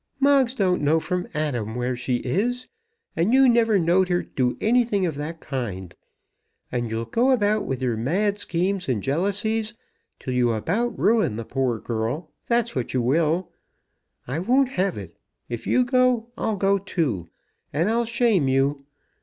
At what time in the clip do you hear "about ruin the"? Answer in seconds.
10.53-11.45